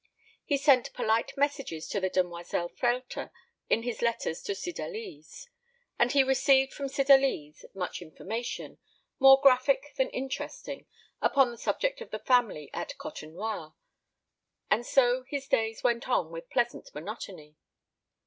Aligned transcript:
He 0.43 0.57
sent 0.57 0.91
polite 0.93 1.37
messages 1.37 1.87
to 1.89 1.99
the 1.99 2.09
demoiselle 2.09 2.69
Frehlter 2.69 3.29
in 3.69 3.83
his 3.83 4.01
letters 4.01 4.41
to 4.41 4.55
Cydalise; 4.55 5.47
and 5.99 6.11
he 6.11 6.23
received 6.23 6.73
from 6.73 6.87
Cydalise 6.89 7.65
much 7.75 8.01
information, 8.01 8.79
more 9.19 9.39
graphic 9.39 9.93
than 9.97 10.09
interesting, 10.09 10.87
upon 11.21 11.51
the 11.51 11.57
subject 11.59 12.01
of 12.01 12.09
the 12.09 12.17
family 12.17 12.71
at 12.73 12.95
Côtenoir; 12.97 13.75
and 14.71 14.87
so 14.87 15.23
his 15.27 15.47
days 15.47 15.83
went 15.83 16.09
on 16.09 16.31
with 16.31 16.49
pleasant 16.49 16.89
monotony. 16.95 17.55